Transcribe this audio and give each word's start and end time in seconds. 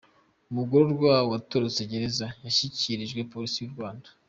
Umugororwa 0.49 1.13
watorotse 1.31 1.81
gereza 1.89 2.27
yashyikirijwe 2.45 3.21
polisi 3.31 3.57
y’ 3.61 3.67
u 3.69 3.73
Rwanda. 3.75 4.09